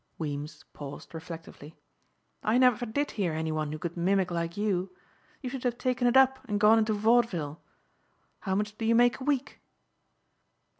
Weems 0.17 0.65
paused 0.73 1.13
reflectively, 1.13 1.77
"I 2.41 2.57
never 2.57 2.87
did 2.87 3.11
hear 3.11 3.33
any 3.33 3.51
one 3.51 3.71
who 3.71 3.77
could 3.77 3.95
mimic 3.95 4.31
like 4.31 4.57
you. 4.57 4.95
You 5.43 5.51
should 5.51 5.63
have 5.63 5.77
taken 5.77 6.07
it 6.07 6.17
up 6.17 6.39
and 6.49 6.59
gone 6.59 6.79
into 6.79 6.93
vaudeville. 6.93 7.61
How 8.39 8.55
much 8.55 8.75
do 8.79 8.85
you 8.85 8.95
make 8.95 9.19
a 9.21 9.23
week?" 9.23 9.59